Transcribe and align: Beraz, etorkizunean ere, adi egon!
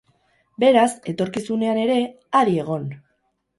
Beraz, 0.63 0.87
etorkizunean 1.13 1.83
ere, 1.83 2.01
adi 2.43 2.59
egon! 2.65 2.91